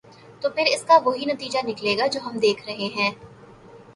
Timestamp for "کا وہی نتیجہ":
0.83-1.59